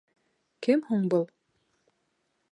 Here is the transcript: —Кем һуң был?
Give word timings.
—Кем 0.67 0.81
һуң 0.87 1.05
был? 1.15 1.25